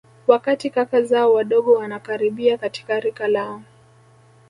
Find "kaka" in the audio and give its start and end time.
0.69-1.01